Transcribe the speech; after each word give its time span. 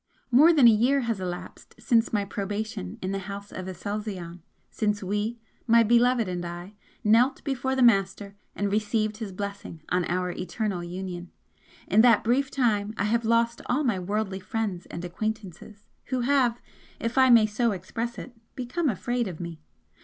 More 0.31 0.51
than 0.51 0.67
a 0.67 0.71
year 0.71 1.01
has 1.01 1.19
elapsed 1.21 1.75
since 1.77 2.11
my 2.11 2.25
'Probation' 2.25 2.97
in 3.03 3.11
the 3.11 3.19
House 3.29 3.51
of 3.51 3.67
Aselzion, 3.67 4.39
since 4.71 5.03
we, 5.03 5.37
my 5.67 5.83
Beloved 5.83 6.27
and 6.27 6.43
I, 6.43 6.73
knelt 7.03 7.43
before 7.43 7.75
the 7.75 7.83
Master 7.83 8.35
and 8.55 8.71
received 8.71 9.17
his 9.17 9.31
blessing 9.31 9.83
on 9.89 10.05
our 10.05 10.31
eternal 10.31 10.83
union. 10.83 11.29
In 11.87 12.01
that 12.01 12.23
brief 12.23 12.49
time 12.49 12.95
I 12.97 13.03
have 13.03 13.25
lost 13.25 13.61
all 13.67 13.83
my 13.83 13.99
'worldly' 13.99 14.39
friends 14.39 14.87
and 14.87 15.05
acquaintances, 15.05 15.85
who 16.05 16.21
have, 16.21 16.59
if 16.99 17.15
I 17.15 17.29
may 17.29 17.45
so 17.45 17.71
express 17.71 18.17
it, 18.17 18.35
become 18.55 18.89
afraid 18.89 19.27
of 19.27 19.39
me. 19.39 19.61